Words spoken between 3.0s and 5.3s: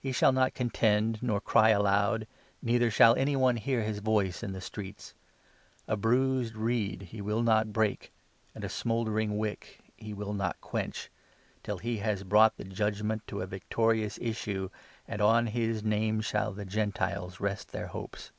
any one hear his voice in the streets;